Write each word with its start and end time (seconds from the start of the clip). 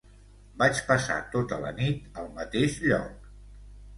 Vaig 0.61 0.79
passar 0.85 1.17
tota 1.35 1.59
la 1.65 1.75
nit 1.81 2.19
al 2.21 2.31
mateix 2.39 2.79
lloc. 2.89 3.29